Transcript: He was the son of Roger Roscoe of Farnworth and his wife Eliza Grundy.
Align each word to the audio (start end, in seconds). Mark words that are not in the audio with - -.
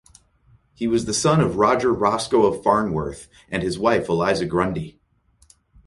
He 0.73 0.87
was 0.87 1.05
the 1.05 1.13
son 1.13 1.41
of 1.41 1.57
Roger 1.57 1.93
Roscoe 1.93 2.47
of 2.47 2.63
Farnworth 2.63 3.29
and 3.51 3.61
his 3.61 3.77
wife 3.77 4.09
Eliza 4.09 4.47
Grundy. 4.47 4.99